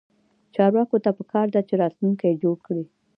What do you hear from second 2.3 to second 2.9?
جوړ کړي